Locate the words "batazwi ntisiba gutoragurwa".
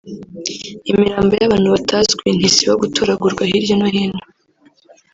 1.75-3.41